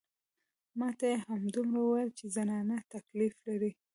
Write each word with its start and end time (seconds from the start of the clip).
ما 0.79 0.89
ته 0.97 1.05
يې 1.11 1.17
همدومره 1.27 1.79
وويل 1.81 2.09
چې 2.19 2.25
زنانه 2.35 2.77
تکليف 2.93 3.33
لري. 3.47 3.71